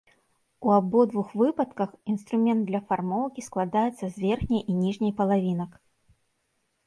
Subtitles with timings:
[0.67, 5.77] У абодвух выпадках, інструмент для фармоўкі, складаецца з верхняй і ніжняй палавінках.